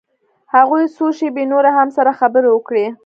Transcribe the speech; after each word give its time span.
هغوى 0.53 0.83
څو 0.95 1.05
شېبې 1.17 1.43
نورې 1.51 1.71
هم 1.77 1.89
سره 1.97 2.11
خبرې 2.19 2.49
وکړې. 2.51 2.85